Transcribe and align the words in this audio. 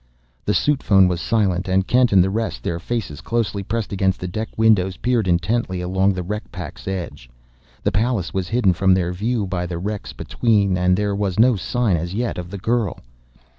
The 0.45 0.55
suit 0.55 0.81
phone 0.81 1.07
was 1.07 1.21
silent; 1.21 1.67
and 1.67 1.85
Kent 1.85 2.11
and 2.11 2.23
the 2.23 2.31
rest, 2.31 2.63
their 2.63 2.79
faces 2.79 3.21
closely 3.21 3.61
pressed 3.61 3.93
against 3.93 4.19
the 4.19 4.27
deck 4.27 4.49
windows, 4.57 4.97
peered 4.97 5.27
intently 5.27 5.79
along 5.79 6.13
the 6.13 6.23
wreck 6.23 6.51
pack's 6.51 6.87
edge. 6.87 7.29
The 7.83 7.91
Pallas 7.91 8.33
was 8.33 8.47
hidden 8.47 8.73
from 8.73 8.95
their 8.95 9.13
view 9.13 9.45
by 9.45 9.67
the 9.67 9.77
wrecks 9.77 10.11
between, 10.11 10.75
and 10.75 10.97
there 10.97 11.13
was 11.15 11.37
no 11.37 11.55
sign 11.55 11.97
as 11.97 12.15
yet 12.15 12.39
of 12.39 12.49
the 12.49 12.57
girl. 12.57 12.99